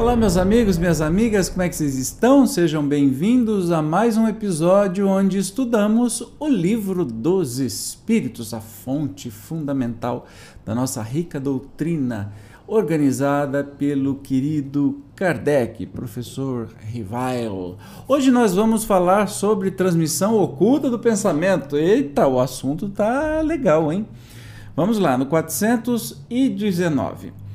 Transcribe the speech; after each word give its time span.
Olá, 0.00 0.16
meus 0.16 0.38
amigos, 0.38 0.78
minhas 0.78 1.02
amigas, 1.02 1.50
como 1.50 1.60
é 1.60 1.68
que 1.68 1.76
vocês 1.76 1.98
estão? 1.98 2.46
Sejam 2.46 2.82
bem-vindos 2.82 3.70
a 3.70 3.82
mais 3.82 4.16
um 4.16 4.26
episódio 4.26 5.06
onde 5.06 5.36
estudamos 5.36 6.26
o 6.40 6.48
livro 6.48 7.04
dos 7.04 7.58
Espíritos, 7.58 8.54
a 8.54 8.62
fonte 8.62 9.30
fundamental 9.30 10.26
da 10.64 10.74
nossa 10.74 11.02
rica 11.02 11.38
doutrina, 11.38 12.32
organizada 12.66 13.62
pelo 13.62 14.14
querido 14.14 15.02
Kardec, 15.14 15.84
professor 15.84 16.70
Rivail. 16.78 17.76
Hoje 18.08 18.30
nós 18.30 18.54
vamos 18.54 18.84
falar 18.84 19.28
sobre 19.28 19.70
transmissão 19.70 20.34
oculta 20.34 20.88
do 20.88 20.98
pensamento. 20.98 21.76
Eita, 21.76 22.26
o 22.26 22.40
assunto 22.40 22.88
tá 22.88 23.42
legal, 23.42 23.92
hein? 23.92 24.08
Vamos 24.74 24.98
lá, 24.98 25.18
no 25.18 25.26
419. 25.26 27.49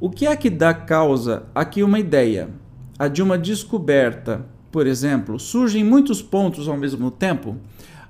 O 0.00 0.10
que 0.10 0.26
é 0.26 0.34
que 0.34 0.50
dá 0.50 0.74
causa 0.74 1.44
aqui 1.54 1.82
uma 1.82 1.98
ideia? 1.98 2.50
A 2.98 3.06
de 3.06 3.22
uma 3.22 3.38
descoberta, 3.38 4.44
por 4.70 4.86
exemplo, 4.86 5.38
surgem 5.38 5.84
muitos 5.84 6.20
pontos 6.20 6.68
ao 6.68 6.76
mesmo 6.76 7.10
tempo? 7.10 7.56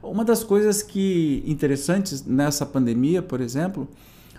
Uma 0.03 0.25
das 0.25 0.43
coisas 0.43 0.83
que 0.83 1.43
interessantes 1.47 2.25
nessa 2.25 2.65
pandemia, 2.65 3.23
por 3.23 3.41
exemplo, 3.41 3.87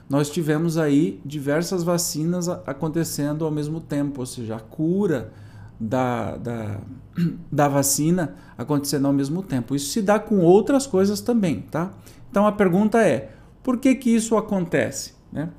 nós 0.10 0.30
tivemos 0.30 0.78
aí 0.78 1.20
diversas 1.24 1.84
vacinas 1.84 2.48
acontecendo 2.50 3.46
ao 3.46 3.52
mesmo 3.52 3.80
tempo, 3.80 4.22
ou 4.22 4.26
seja, 4.26 4.56
a 4.56 4.60
cura 4.60 5.32
da, 5.80 6.38
da, 6.38 6.80
da 7.52 7.68
vacina 7.68 8.36
acontecendo 8.58 9.06
ao 9.06 9.14
mesmo 9.14 9.44
tempo. 9.44 9.76
Isso 9.76 9.92
se 9.92 10.02
dá 10.02 10.20
com 10.20 10.40
outras 10.40 10.88
coisas 10.88 11.22
também, 11.22 11.62
tá? 11.62 11.92
Então 12.30 12.46
a 12.46 12.52
pergunta 12.52 13.02
é, 13.02 13.32
por 13.64 13.78
que 13.78 13.96
que 13.96 14.10
isso 14.10 14.36
acontece, 14.36 15.14
né? 15.32 15.50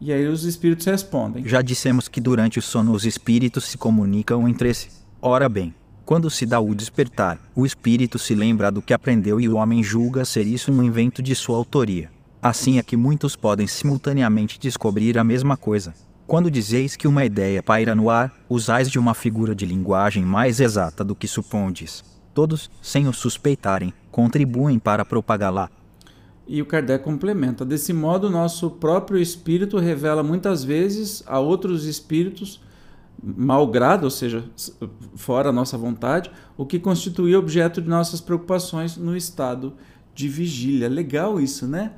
E 0.00 0.12
aí 0.12 0.26
os 0.26 0.44
espíritos 0.44 0.86
respondem. 0.86 1.46
Já 1.46 1.60
dissemos 1.60 2.06
que 2.06 2.20
durante 2.20 2.58
o 2.58 2.62
sono 2.62 2.92
os 2.92 3.04
espíritos 3.04 3.64
se 3.64 3.76
comunicam 3.76 4.48
entre 4.48 4.72
si. 4.72 4.88
Ora 5.20 5.48
bem, 5.48 5.74
quando 6.04 6.30
se 6.30 6.46
dá 6.46 6.60
o 6.60 6.74
despertar, 6.74 7.38
o 7.54 7.66
espírito 7.66 8.18
se 8.18 8.34
lembra 8.34 8.70
do 8.70 8.80
que 8.80 8.94
aprendeu 8.94 9.40
e 9.40 9.48
o 9.48 9.56
homem 9.56 9.82
julga 9.82 10.24
ser 10.24 10.46
isso 10.46 10.72
um 10.72 10.82
invento 10.82 11.20
de 11.20 11.34
sua 11.34 11.56
autoria. 11.56 12.10
Assim 12.40 12.78
é 12.78 12.82
que 12.82 12.96
muitos 12.96 13.34
podem 13.34 13.66
simultaneamente 13.66 14.58
descobrir 14.58 15.18
a 15.18 15.24
mesma 15.24 15.56
coisa. 15.56 15.92
Quando 16.26 16.50
dizeis 16.50 16.94
que 16.94 17.08
uma 17.08 17.24
ideia 17.24 17.62
paira 17.62 17.94
no 17.94 18.08
ar, 18.08 18.32
usais 18.48 18.90
de 18.90 18.98
uma 18.98 19.14
figura 19.14 19.54
de 19.54 19.66
linguagem 19.66 20.24
mais 20.24 20.60
exata 20.60 21.02
do 21.02 21.16
que 21.16 21.26
supondes. 21.26 22.04
Todos, 22.32 22.70
sem 22.80 23.08
o 23.08 23.12
suspeitarem, 23.12 23.92
contribuem 24.10 24.78
para 24.78 25.04
propagá-la. 25.04 25.68
E 26.48 26.62
o 26.62 26.66
Kardec 26.66 27.04
complementa: 27.04 27.64
desse 27.64 27.92
modo, 27.92 28.30
nosso 28.30 28.70
próprio 28.70 29.20
espírito 29.20 29.76
revela 29.76 30.22
muitas 30.22 30.64
vezes 30.64 31.22
a 31.26 31.38
outros 31.38 31.84
espíritos, 31.84 32.60
malgrado, 33.22 34.04
ou 34.04 34.10
seja, 34.10 34.44
fora 35.14 35.50
a 35.50 35.52
nossa 35.52 35.76
vontade, 35.76 36.30
o 36.56 36.64
que 36.64 36.78
constituía 36.78 37.38
objeto 37.38 37.82
de 37.82 37.88
nossas 37.88 38.20
preocupações 38.20 38.96
no 38.96 39.14
estado 39.14 39.74
de 40.14 40.26
vigília. 40.26 40.88
Legal 40.88 41.38
isso, 41.38 41.66
né? 41.66 41.92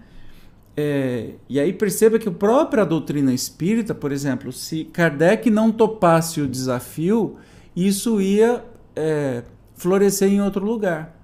É, 0.77 1.35
e 1.49 1.61
aí 1.61 1.73
perceba 1.73 2.19
que 2.19 2.29
a 2.29 2.33
própria 2.33 2.85
doutrina 2.85 3.33
espírita, 3.33 3.95
por 3.95 4.11
exemplo, 4.11 4.53
se 4.53 4.85
Kardec 4.85 5.49
não 5.51 5.71
topasse 5.71 6.41
o 6.41 6.49
desafio, 6.49 7.37
isso 7.77 8.21
ia 8.21 8.65
é, 8.97 9.45
florescer 9.75 10.29
em 10.29 10.41
outro 10.41 10.65
lugar. 10.65 11.20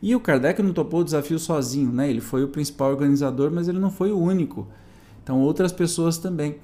E 0.00 0.14
o 0.14 0.20
Kardec 0.20 0.62
não 0.62 0.72
topou 0.72 1.00
o 1.00 1.04
desafio 1.04 1.38
sozinho, 1.38 1.92
né? 1.92 2.08
Ele 2.08 2.20
foi 2.20 2.44
o 2.44 2.48
principal 2.48 2.90
organizador, 2.90 3.50
mas 3.50 3.68
ele 3.68 3.78
não 3.78 3.90
foi 3.90 4.10
o 4.12 4.18
único. 4.18 4.66
Então, 5.22 5.40
outras 5.40 5.72
pessoas 5.72 6.18
também. 6.18 6.56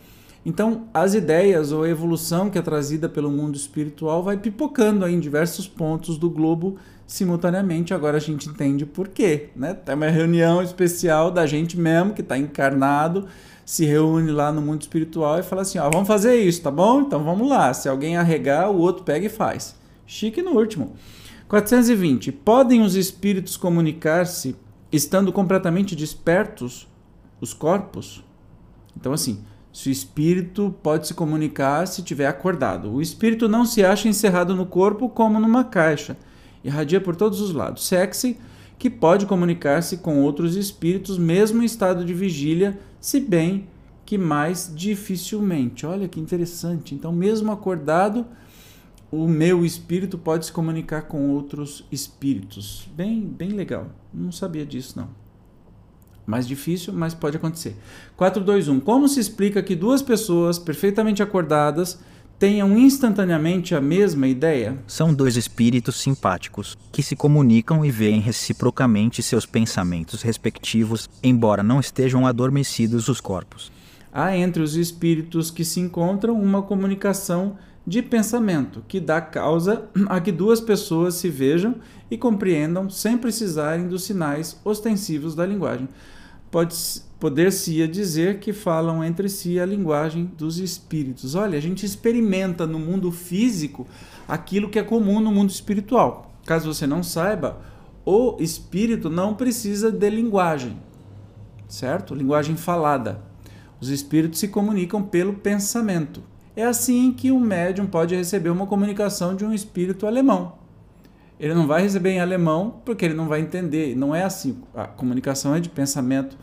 Então, 0.47 0.85
as 0.93 1.15
ideias 1.15 1.73
ou 1.73 1.85
a 1.85 1.89
evolução 1.89 2.51
que 2.51 2.59
é 2.59 2.63
trazida 2.63 3.09
pelo 3.09 3.31
mundo 3.31 3.57
espiritual 3.57 4.23
vai 4.23 4.37
pipocando 4.37 5.07
em 5.09 5.19
diversos 5.19 5.67
pontos 5.67 6.19
do 6.19 6.29
globo 6.29 6.77
simultaneamente. 7.07 7.95
Agora 7.95 8.19
a 8.19 8.21
gente 8.21 8.49
entende 8.49 8.85
por 8.85 9.09
quê, 9.09 9.49
né? 9.57 9.73
Tem 9.73 9.95
uma 9.95 10.09
reunião 10.09 10.63
especial 10.63 11.31
da 11.31 11.47
gente 11.47 11.79
mesmo 11.79 12.13
que 12.13 12.21
está 12.21 12.37
encarnado, 12.37 13.27
se 13.65 13.87
reúne 13.87 14.31
lá 14.31 14.53
no 14.53 14.61
mundo 14.61 14.83
espiritual 14.83 15.39
e 15.39 15.43
fala 15.43 15.63
assim: 15.63 15.79
ó, 15.79 15.89
vamos 15.91 16.07
fazer 16.07 16.37
isso, 16.37 16.61
tá 16.61 16.71
bom? 16.71 17.01
Então 17.01 17.25
vamos 17.25 17.49
lá. 17.49 17.73
Se 17.73 17.89
alguém 17.89 18.17
arregar, 18.17 18.71
o 18.71 18.79
outro 18.79 19.03
pega 19.03 19.27
e 19.27 19.31
faz. 19.31 19.75
Chique 20.07 20.43
no 20.43 20.53
último. 20.53 20.93
420. 21.49 22.32
Podem 22.32 22.82
os 22.82 22.94
espíritos 22.94 23.56
comunicar-se 23.56 24.56
estando 24.91 25.32
completamente 25.32 25.94
despertos 25.94 26.88
os 27.41 27.53
corpos? 27.53 28.25
Então, 28.97 29.12
assim, 29.12 29.44
se 29.72 29.88
o 29.88 29.93
espírito 29.93 30.72
pode 30.82 31.09
se 31.09 31.15
comunicar 31.15 31.87
se 31.87 32.00
estiver 32.00 32.27
acordado. 32.27 32.93
O 32.93 33.03
espírito 33.03 33.49
não 33.49 33.66
se 33.66 33.84
acha 33.84 34.09
encerrado 34.09 34.55
no 34.55 34.65
corpo 34.65 35.09
como 35.09 35.41
numa 35.41 35.65
caixa, 35.65 36.16
irradia 36.62 37.00
por 37.00 37.16
todos 37.16 37.41
os 37.41 37.53
lados. 37.53 37.84
Sexy, 37.84 38.38
que 38.78 38.88
pode 38.88 39.26
comunicar-se 39.26 39.97
com 39.97 40.22
outros 40.22 40.55
espíritos 40.55 41.19
mesmo 41.19 41.61
em 41.61 41.66
estado 41.66 42.05
de 42.05 42.15
vigília, 42.15 42.78
se 43.00 43.19
bem 43.19 43.66
que 44.06 44.16
mais 44.16 44.72
dificilmente. 44.75 45.84
Olha 45.84 46.06
que 46.06 46.21
interessante. 46.21 46.94
Então, 46.94 47.11
mesmo 47.11 47.50
acordado, 47.50 48.25
o 49.11 49.29
meu 49.29 49.65
espírito 49.65 50.19
pode 50.19 50.47
se 50.47 50.53
comunicar 50.53 51.03
com 51.03 51.31
outros 51.31 51.85
espíritos. 51.91 52.89
Bem, 52.97 53.21
bem 53.21 53.51
legal. 53.51 53.89
Não 54.13 54.33
sabia 54.33 54.67
disso 54.67 54.99
não. 54.99 55.09
Mais 56.27 56.49
difícil, 56.49 56.93
mas 56.93 57.15
pode 57.15 57.37
acontecer. 57.37 57.77
421. 58.17 58.81
Como 58.81 59.09
se 59.09 59.21
explica 59.21 59.63
que 59.63 59.77
duas 59.77 60.03
pessoas 60.03 60.59
perfeitamente 60.59 61.23
acordadas 61.23 61.99
tenham 62.39 62.77
instantaneamente 62.79 63.75
a 63.75 63.81
mesma 63.81 64.27
ideia? 64.27 64.79
São 64.87 65.15
dois 65.15 65.37
espíritos 65.37 65.97
simpáticos 65.97 66.77
que 66.91 67.03
se 67.03 67.15
comunicam 67.15 67.85
e 67.85 67.91
veem 67.91 68.21
reciprocamente 68.21 69.23
seus 69.23 69.47
pensamentos 69.47 70.23
respectivos, 70.23 71.09
embora 71.23 71.63
não 71.63 71.79
estejam 71.79 72.27
adormecidos 72.27 73.09
os 73.09 73.21
corpos. 73.21 73.71
Há 74.13 74.37
entre 74.37 74.63
os 74.63 74.77
espíritos 74.77 75.51
que 75.51 75.65
se 75.65 75.81
encontram 75.81 76.41
uma 76.41 76.63
comunicação 76.63 77.57
de 77.87 78.00
pensamento, 78.00 78.83
que 78.89 78.99
dá 78.99 79.21
causa 79.21 79.89
a 80.06 80.21
que 80.21 80.33
duas 80.33 80.61
pessoas 80.61 81.15
se 81.15 81.28
vejam 81.28 81.77
e 82.11 82.17
compreendam 82.17 82.89
sem 82.89 83.19
precisarem 83.19 83.89
dos 83.89 84.05
sinais 84.05 84.59
ostensivos 84.65 85.34
da 85.34 85.45
linguagem. 85.45 85.89
Pode 86.50 86.77
poder-se 87.19 87.87
dizer 87.89 88.39
que 88.39 88.53
falam 88.53 89.03
entre 89.03 89.28
si 89.28 89.59
a 89.59 89.67
linguagem 89.67 90.31
dos 90.37 90.59
espíritos. 90.59 91.34
Olha, 91.34 91.59
a 91.59 91.61
gente 91.61 91.84
experimenta 91.84 92.67
no 92.67 92.78
mundo 92.78 93.11
físico 93.11 93.87
aquilo 94.27 94.69
que 94.69 94.78
é 94.78 94.83
comum 94.83 95.21
no 95.21 95.33
mundo 95.33 95.50
espiritual. 95.50 96.33
Caso 96.47 96.73
você 96.73 96.87
não 96.87 97.03
saiba, 97.03 97.61
o 98.05 98.37
espírito 98.41 99.09
não 99.09 99.34
precisa 99.34 99.91
de 99.91 100.11
linguagem, 100.11 100.78
certo? 101.67 102.15
Linguagem 102.15 102.56
falada. 102.56 103.23
Os 103.81 103.88
espíritos 103.88 104.38
se 104.38 104.49
comunicam 104.49 105.03
pelo 105.03 105.35
pensamento. 105.35 106.23
É 106.56 106.65
assim 106.65 107.12
que 107.12 107.33
um 107.33 107.41
médium 107.41 107.87
pode 107.87 108.15
receber 108.15 108.51
uma 108.51 108.67
comunicação 108.67 109.35
de 109.35 109.45
um 109.45 109.53
espírito 109.53 110.06
alemão. 110.06 110.55
Ele 111.39 111.53
não 111.53 111.67
vai 111.67 111.83
receber 111.83 112.11
em 112.11 112.21
alemão 112.21 112.81
porque 112.85 113.05
ele 113.05 113.15
não 113.15 113.27
vai 113.27 113.41
entender. 113.41 113.97
Não 113.97 114.15
é 114.15 114.23
assim. 114.23 114.59
A 114.75 114.87
comunicação 114.87 115.55
é 115.55 115.61
de 115.61 115.69
pensamento 115.69 116.37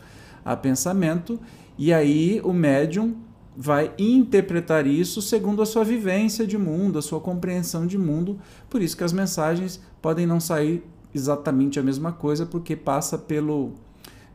a 0.44 0.56
pensamento 0.56 1.38
e 1.78 1.92
aí 1.92 2.40
o 2.44 2.52
médium 2.52 3.14
vai 3.56 3.92
interpretar 3.98 4.86
isso 4.86 5.20
segundo 5.20 5.62
a 5.62 5.66
sua 5.66 5.84
vivência 5.84 6.46
de 6.46 6.56
mundo, 6.56 6.98
a 6.98 7.02
sua 7.02 7.20
compreensão 7.20 7.86
de 7.86 7.98
mundo. 7.98 8.38
Por 8.68 8.82
isso 8.82 8.96
que 8.96 9.04
as 9.04 9.12
mensagens 9.12 9.80
podem 10.00 10.26
não 10.26 10.40
sair 10.40 10.82
exatamente 11.14 11.78
a 11.78 11.82
mesma 11.82 12.12
coisa, 12.12 12.46
porque 12.46 12.74
passa 12.74 13.18
pelo, 13.18 13.72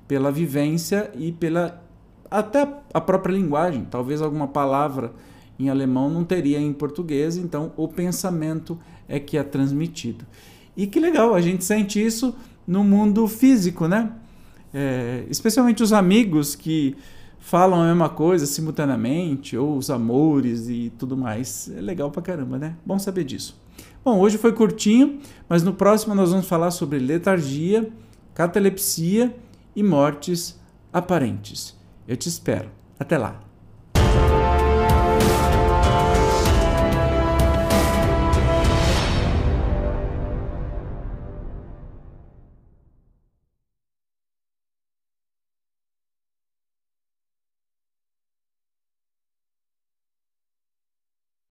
pela 0.08 0.32
vivência 0.32 1.12
e 1.16 1.32
pela 1.32 1.84
até 2.30 2.68
a 2.94 3.02
própria 3.02 3.34
linguagem. 3.34 3.86
Talvez 3.90 4.22
alguma 4.22 4.48
palavra 4.48 5.14
em 5.60 5.70
alemão 5.70 6.10
não 6.10 6.24
teria 6.24 6.60
em 6.60 6.74
português, 6.74 7.38
então 7.38 7.72
o 7.76 7.88
pensamento 7.88 8.78
é 9.08 9.20
que 9.20 9.38
é 9.38 9.44
transmitido. 9.44 10.26
E 10.76 10.86
que 10.86 11.00
legal, 11.00 11.34
a 11.34 11.42
gente 11.42 11.64
sente 11.64 12.04
isso 12.04 12.36
no 12.68 12.84
mundo 12.84 13.28
físico, 13.28 13.88
né? 13.88 14.12
É, 14.74 15.26
especialmente 15.30 15.82
os 15.82 15.94
amigos 15.94 16.56
que 16.56 16.96
falam 17.40 17.82
a 17.82 17.88
mesma 17.88 18.10
coisa 18.10 18.46
simultaneamente, 18.46 19.56
ou 19.58 19.78
os 19.78 19.90
amores 19.90 20.68
e 20.68 20.92
tudo 20.98 21.16
mais. 21.16 21.72
É 21.76 21.82
legal 21.82 22.12
pra 22.12 22.22
caramba, 22.22 22.58
né? 22.58 22.76
Bom 22.86 23.00
saber 23.00 23.24
disso. 23.24 23.60
Bom, 24.04 24.20
hoje 24.20 24.38
foi 24.38 24.54
curtinho, 24.54 25.20
mas 25.50 25.64
no 25.64 25.74
próximo 25.74 26.14
nós 26.14 26.32
vamos 26.32 26.48
falar 26.48 26.72
sobre 26.72 27.00
letargia, 27.00 27.90
catalepsia 28.34 29.36
e 29.76 29.82
mortes 29.82 30.60
aparentes. 30.92 31.76
Eu 32.08 32.16
te 32.16 32.30
espero. 32.30 32.70
Até 33.00 33.18
lá! 33.18 33.47